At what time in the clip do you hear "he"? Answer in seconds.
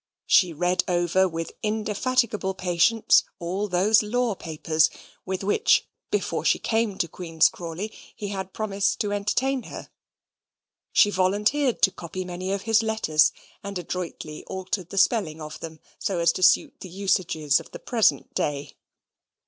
8.15-8.29